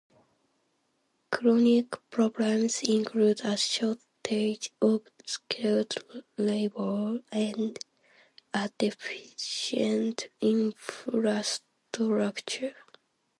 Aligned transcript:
Chronic 1.29 2.09
problems 2.09 2.81
include 2.81 3.41
a 3.41 3.55
shortage 3.55 4.71
of 4.81 5.03
skilled 5.27 5.93
labour 6.39 7.19
and 7.31 7.77
a 8.51 8.71
deficient 8.79 10.29
infrastructure. 10.41 12.75